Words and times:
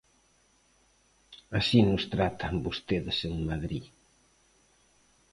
Así 1.59 1.79
nos 1.89 2.03
tratan 2.13 2.55
vostedes 2.65 3.17
en 3.29 3.35
Madrid. 3.49 3.85